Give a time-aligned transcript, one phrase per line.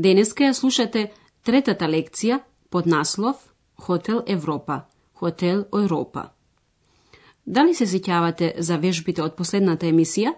[0.00, 1.00] Денеска ја слушате
[1.44, 2.38] третата лекција
[2.72, 3.36] под наслов
[3.76, 6.22] Хотел Европа, Хотел Европа.
[7.44, 10.32] Дали се сеќавате за вежбите од последната емисија?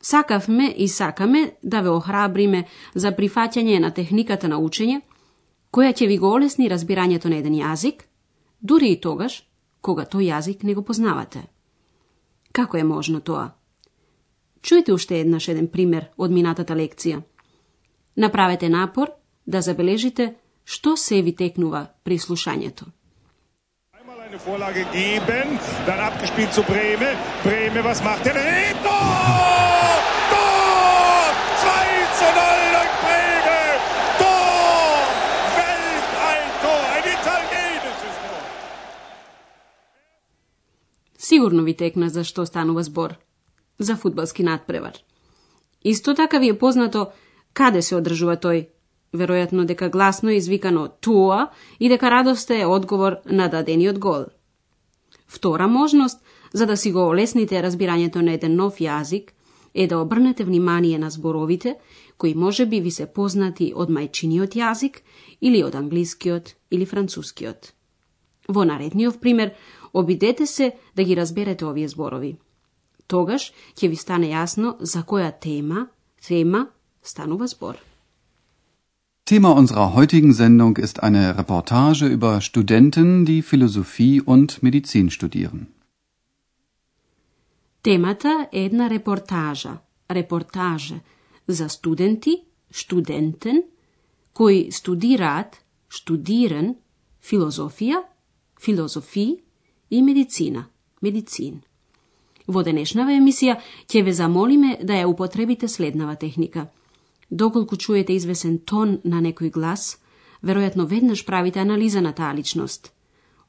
[0.00, 2.60] Сакавме и сакаме да ве охрабриме
[2.94, 5.00] за прифаќање на техниката на учење,
[5.72, 8.06] која ќе ви го олесни разбирањето на еден јазик,
[8.60, 9.42] дури и тогаш
[9.80, 11.42] кога тој јазик не го познавате.
[12.52, 13.50] Како е можно тоа?
[14.62, 17.22] Чујте уште еднаш еден пример од минатата лекција.
[18.16, 19.10] Направете напор
[19.46, 22.84] да забележите што се ви текнува при слушањето.
[24.32, 27.10] Eine Vorlage geben, dann abgespielt zu Breme.
[27.44, 28.36] Breme, was macht er?
[28.86, 29.98] Tor!
[30.32, 31.26] Tor!
[31.64, 33.60] 2 zu 0 durch Breme!
[34.20, 35.04] Tor!
[35.58, 36.84] Welt ein Tor!
[36.96, 38.42] Ein italienisches Tor!
[41.18, 43.14] Сигурно ви текна за што станува збор.
[43.78, 44.92] За фудбалски надпревар.
[45.84, 47.06] Исто така ви е познато
[47.52, 48.68] каде се одржува тој.
[49.12, 54.24] Веројатно дека гласно е извикано туа и дека радоста е одговор на дадениот гол.
[55.28, 56.20] Втора можност,
[56.52, 59.32] за да си го олесните разбирањето на еден нов јазик,
[59.74, 61.76] е да обрнете внимание на зборовите
[62.16, 65.00] кои може би ви се познати од мајчиниот јазик
[65.40, 67.72] или од англискиот или францускиот.
[68.48, 69.54] Во наредниот пример,
[69.92, 72.36] обидете се да ги разберете овие зборови.
[73.06, 75.88] Тогаш ќе ви стане јасно за која тема,
[76.26, 76.68] тема
[77.02, 77.76] станува збор.
[79.24, 85.66] Thema unserer heutigen Sendung ist eine Reportage über Studenten, die Philosophie und Medizin studieren.
[87.82, 89.78] Темата е една репортажа,
[90.10, 91.00] репортаже
[91.48, 93.62] за студенти, студентен,
[94.34, 95.56] кои студираат,
[95.90, 96.74] студиран,
[97.22, 98.02] филозофија,
[98.60, 99.42] филозофии
[99.90, 100.64] и медицина,
[101.02, 101.62] медицин.
[102.48, 106.66] Во денешнава емисија ќе ве замолиме да ја употребите следнава техника.
[107.32, 109.96] Доколку чуете извесен тон на некој глас,
[110.44, 112.92] веројатно веднаш правите анализа на таа личност.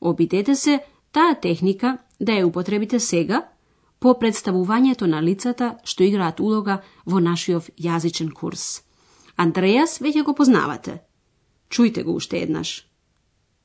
[0.00, 3.48] Обидете се таа техника да ја употребите сега
[3.98, 8.82] по представувањето на лицата што играат улога во нашиот јазичен курс.
[9.36, 11.02] Андреас веќе го познавате.
[11.68, 12.86] Чујте го уште еднаш.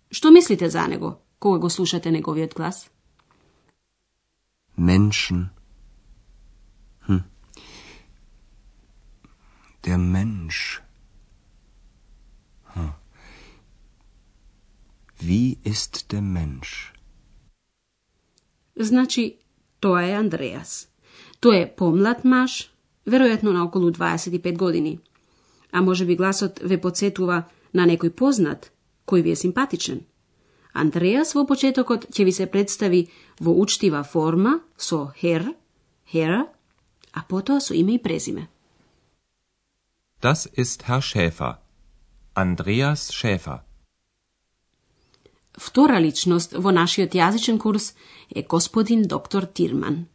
[0.09, 2.89] Што мислите за него, кога го слушате неговиот глас?
[4.77, 5.56] Menschen.
[9.87, 10.81] Der Mensch.
[12.73, 12.91] Hm.
[15.19, 16.93] Wie ist der Mensch?
[18.75, 19.37] Значи,
[19.79, 20.89] тоа е Андреас.
[21.39, 22.67] Тој е помлад маж,
[23.07, 24.99] веројатно на околу 25 години.
[25.71, 27.43] А може би гласот ве подсетува
[27.73, 28.71] на некој познат,
[29.07, 30.03] кој ви е симпатичен.
[30.73, 33.07] Андреас во почетокот ќе ви се представи
[33.39, 35.55] во учтива форма со хер,
[36.11, 36.43] хера,
[37.13, 38.49] а потоа со име и презиме.
[40.19, 41.61] Das ist Herr Schäfer.
[42.33, 43.63] Andreas Schäfer.
[45.53, 47.93] Втора личност во нашиот јазичен курс
[48.35, 50.07] е господин доктор Тирман.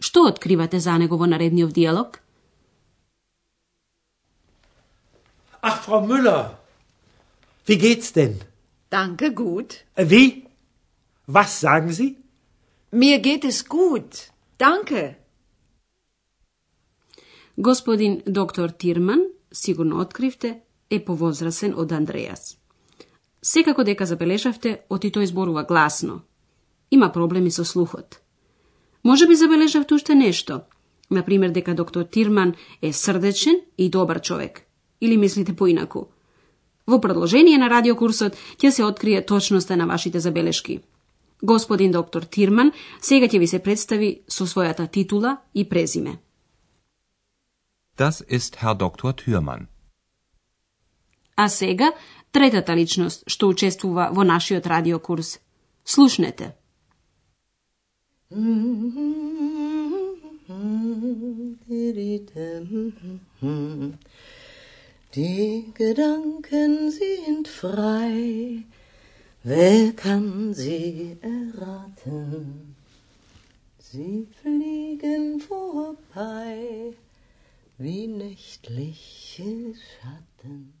[0.00, 2.20] Што откривате за него во наредниот диалог?
[5.60, 6.56] Ach, Frau Müller,
[7.66, 8.40] wie geht's denn?
[8.90, 9.84] Danke, gut.
[9.96, 10.46] Äh, Wie?
[11.26, 12.16] Was sagen Sie?
[12.90, 14.30] Mir geht es gut.
[14.58, 15.16] Danke.
[17.56, 22.58] Господин доктор Тирман, сигурно откривте, е повозрасен од Андреас.
[23.42, 26.22] Секако дека забележавте, оти тој зборува гласно.
[26.90, 28.20] Има проблеми со слухот.
[29.04, 30.60] Може би забележавте уште нешто.
[31.10, 34.62] Например, дека доктор Тирман е срдечен и добар човек.
[35.00, 36.06] Или мислите поинаку.
[36.86, 40.80] Во продолжение на радиокурсот ќе се открие точноста на вашите забелешки.
[41.42, 46.18] Господин доктор Тирман сега ќе ви се представи со својата титула и презиме.
[47.97, 49.13] Das ist Herr Dr.
[49.13, 49.67] Thürmann.
[51.35, 51.91] А сега
[52.31, 55.39] третата личност што учествува во нашиот радиокурс.
[55.85, 56.55] Слушнете.
[65.17, 68.65] Die Gedanken sind frei,
[69.43, 72.75] wer kann sie erraten?
[73.79, 76.50] Sie fliegen vorbei
[77.82, 80.72] Wie nächtliche Schatten.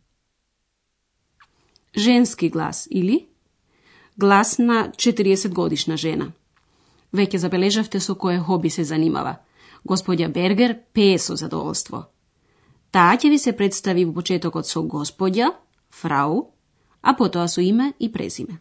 [1.94, 3.26] женски глас или
[4.16, 6.32] глас на 40 годишна жена.
[7.12, 9.36] Веќе забележавте со кое хоби се занимава.
[9.84, 12.06] Господја Бергер пее со задоволство.
[12.90, 15.52] Таа ќе ви се представи во почетокот со господја,
[15.90, 16.52] фрау,
[17.02, 18.60] а потоа со име и презиме.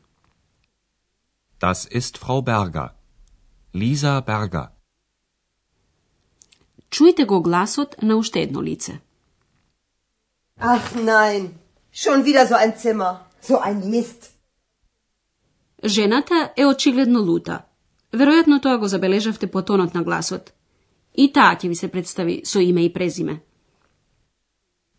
[1.59, 2.89] Das ist Frau Berger.
[3.73, 4.80] Lisa Berger.
[6.91, 8.99] Чујте го гласот на уште едно лице.
[10.59, 11.41] Ach nein,
[11.93, 14.29] schon wieder so ein Zimmer, so ein Mist.
[15.83, 17.61] Жената е очигледно лута.
[18.13, 20.53] Веројатно тоа го забележавте по тонот на гласот.
[21.15, 23.41] И таа ќе ви се представи со име и презиме.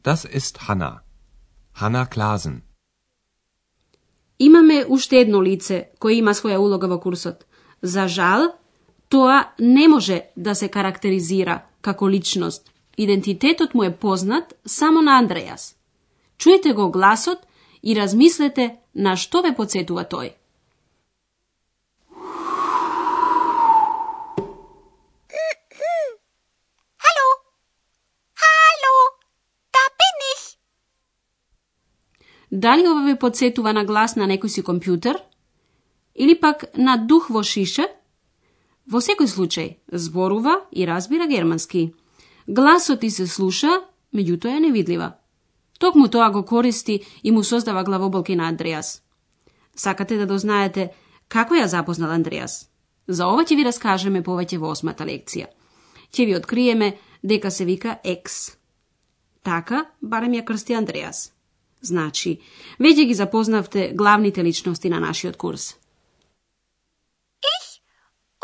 [0.04, 1.00] Das ist Hanna.
[1.80, 2.62] Hanna Klasen.
[4.38, 7.46] Имаме уште едно лице кој има своја улога во курсот.
[7.82, 8.56] За жал,
[9.08, 12.70] тоа не може да се карактеризира како личност.
[12.96, 15.74] Идентитетот му е познат само на Андреас.
[16.38, 17.38] Чујте го гласот
[17.82, 20.32] и размислете на што ве подсетува тој.
[20.32, 20.42] Ich.
[32.52, 35.16] Дали ова ве подсетува на глас на некој си компјутер?
[36.14, 37.86] Или пак на дух во шиша?
[38.86, 41.92] Во секој случај, зборува и разбира германски.
[42.46, 43.82] Гласот и се слуша,
[44.14, 45.12] меѓутоа е невидлива.
[45.78, 49.02] Токму тоа го користи и му создава главоболки на Андреас.
[49.76, 50.92] Сакате да дознаете
[51.28, 52.68] како ја запознал Андреас?
[53.08, 55.46] За ова ќе ви раскажеме повеќе во осмата лекција.
[56.12, 58.56] Ќе ви откриеме дека се вика Екс.
[59.42, 61.32] Така, барем ја крсти Андреас.
[61.82, 62.38] Значи,
[62.78, 65.74] веќе ги запознавте главните личности на нашиот курс.
[67.54, 67.82] Ich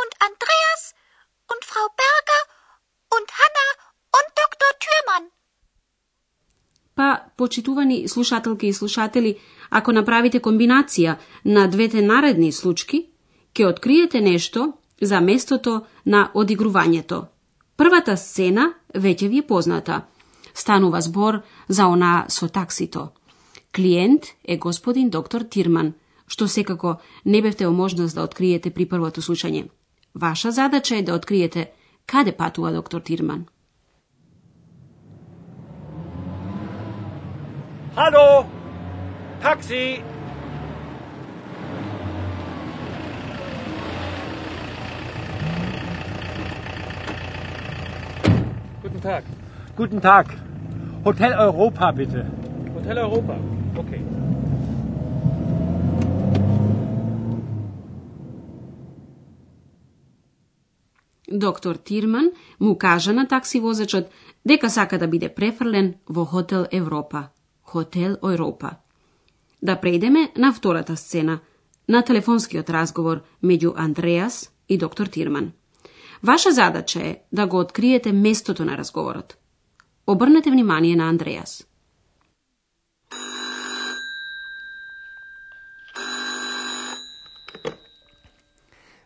[0.03, 0.83] und Andreas
[1.53, 2.43] und Frau Berger
[3.17, 3.69] und Hanna
[4.19, 4.71] und Dr.
[4.83, 5.31] Thürmann.
[6.99, 9.37] Па, почитувани слушателки и слушатели,
[9.71, 11.13] ако направите комбинација
[11.45, 12.99] на двете наредни случки,
[13.55, 14.73] ќе откриете нешто
[15.03, 15.75] за местото
[16.07, 17.21] на одигрувањето.
[17.77, 20.01] Првата сцена веќе ви е позната.
[20.55, 23.09] Станува збор за она со таксито.
[23.77, 25.93] Клиент е господин доктор Тирман,
[26.27, 29.69] што секако не бевте о можност да откриете при првото слушање.
[30.15, 31.71] Ваша задача е да откриете
[32.07, 33.47] каде патува доктор Тирман.
[37.99, 38.47] Hallo?
[39.43, 40.01] Taxi!
[48.83, 49.25] Guten Tag.
[49.77, 50.27] Guten Tag.
[51.05, 52.23] Hotel Europa, bitte.
[52.75, 53.35] Hotel Europa.
[53.75, 54.01] Okay.
[61.33, 62.31] Доктор Тирман
[62.61, 64.07] му кажа на такси возачот
[64.47, 67.29] дека сака да биде префрлен во Хотел Европа.
[67.73, 68.71] Хотел Европа.
[69.63, 71.41] Да прејдеме на втората сцена,
[71.89, 75.53] на телефонскиот разговор меѓу Андреас и доктор Тирман.
[76.23, 79.37] Ваша задача е да го откриете местото на разговорот.
[80.07, 81.65] Обрнете внимание на Андреас.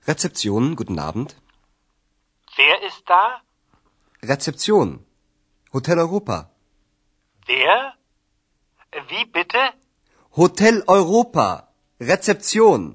[0.07, 1.31] Rezeption, guten Abend.
[2.57, 3.25] Wer ist da?
[4.23, 4.89] Rezeption.
[5.73, 6.51] Hotel Europa.
[7.49, 8.02] Wer?
[8.93, 9.73] Wie bitte?
[10.31, 11.69] Hotel Europa.
[12.01, 12.95] Rezeption.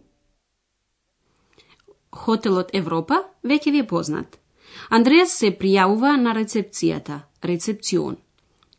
[2.12, 4.38] Хотелот Европа веќе ви е познат.
[4.90, 8.18] Андреас се пријавува на рецепцијата, рецепцион.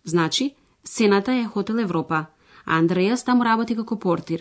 [0.05, 2.27] Значи, сцената е Хотел Европа,
[2.65, 4.41] а Андреас таму работи како портир.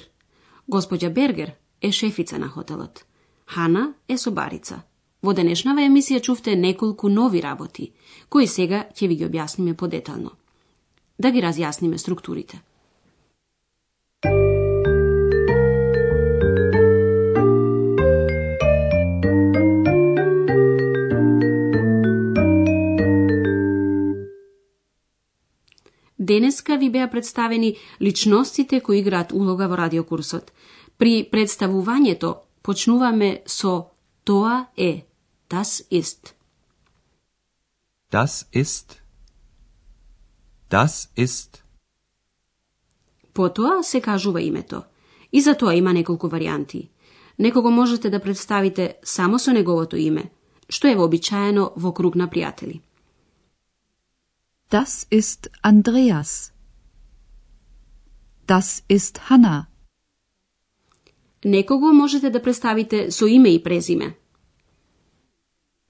[0.72, 3.06] Господја Бергер е шефица на хотелот.
[3.46, 4.84] Хана е собарица.
[5.24, 7.94] Во денешнава емисија чувте неколку нови работи,
[8.30, 10.32] кои сега ќе ви ги објасниме подетално.
[11.20, 12.62] Да ги разјасниме структурите.
[26.20, 30.52] Денеска ви беа представени личностите кои играат улога во радиокурсот.
[30.98, 33.92] При представувањето почнуваме со
[34.26, 35.08] тоа е.
[35.50, 36.36] Das ist.
[38.12, 39.07] Das ist.
[40.70, 41.64] Das ist.
[43.34, 44.84] Потоа се кажува името.
[45.32, 46.90] И за тоа има неколку варијанти.
[47.40, 50.32] Некого можете да представите само со неговото име,
[50.70, 52.82] што е вообичаено во круг на пријатели.
[54.72, 56.52] Das ist Andreas.
[58.48, 59.66] Das ist Hanna.
[61.46, 64.16] Некого можете да представите со име и презиме.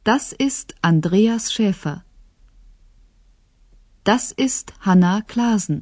[0.03, 2.06] Das ist Andreas Schäfer.
[4.07, 5.81] Das ist Hanna Klasen.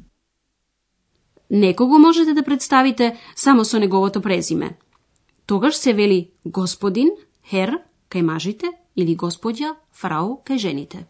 [1.50, 4.78] Некого можете да представите само со неговото презиме.
[5.46, 7.08] Тогаш се вели господин,
[7.44, 7.70] хер,
[8.10, 8.66] кај мажите,
[8.96, 11.06] или господја, фрау, кај жените.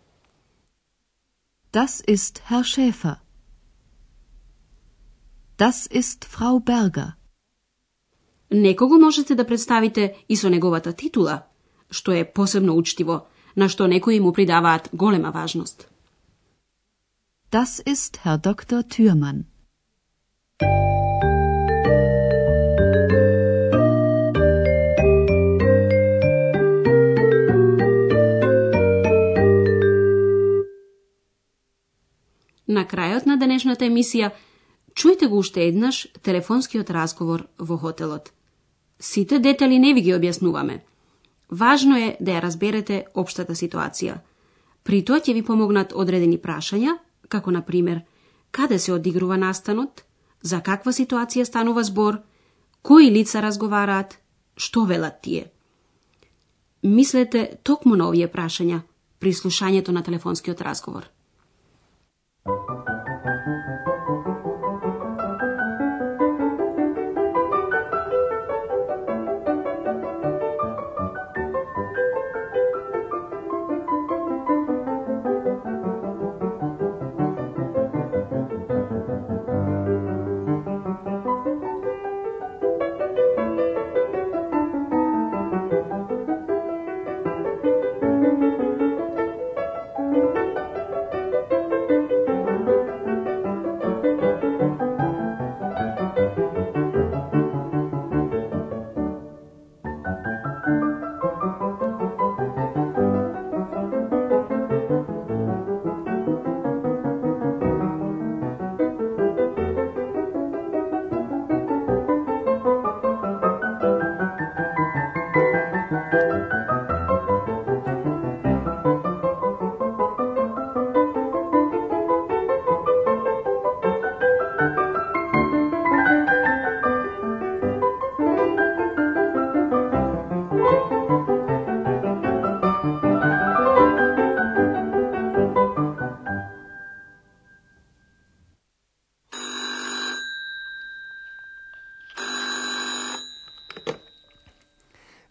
[1.72, 3.16] Das ist Herr Schäfer.
[5.58, 7.12] Das ist Frau Berger.
[8.50, 11.42] Некого можете да представите и со неговата титула,
[11.90, 15.95] што е посебно учтиво, на што некои му придаваат голема важност.
[17.56, 18.82] Das ist Herr Dr.
[18.92, 19.38] Thürmann.
[32.66, 34.34] На крајот на денешната емисија,
[34.92, 38.32] чујте го уште еднаш телефонскиот разговор во хотелот.
[39.00, 40.80] Сите детали не ви ги објаснуваме.
[41.48, 44.20] Важно е да ја разберете општата ситуација.
[44.84, 46.98] При тоа ќе ви помогнат одредени прашања,
[47.28, 48.02] како на пример,
[48.50, 50.04] каде се одигрува настанот,
[50.42, 52.20] за каква ситуација станува збор,
[52.82, 54.18] кои лица разговараат,
[54.56, 55.50] што велат тие.
[56.82, 58.82] Мислете токму на овие прашања
[59.18, 61.10] при слушањето на телефонскиот разговор.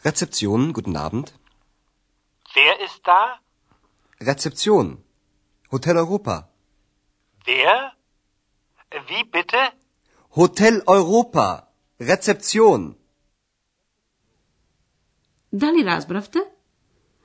[0.05, 1.33] Rezeption, guten Abend.
[2.55, 3.23] Wer ist da?
[4.21, 4.87] Rezeption.
[5.71, 6.49] Hotel Europa.
[7.47, 7.93] Wer?
[9.09, 9.63] Wie bitte?
[10.31, 11.47] Hotel Europa.
[12.01, 12.95] Rezeption.
[15.53, 16.41] Дали разбравте?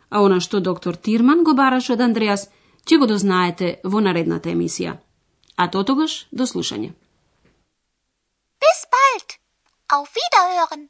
[0.10, 2.48] А она што доктор Тирман го бараше од Андреас,
[2.86, 4.98] ќе го дознаете во наредната емисија.
[5.58, 6.94] А тотогаш до слушање.
[8.62, 9.30] Bis bald.
[9.98, 10.90] Auf Wiederhören.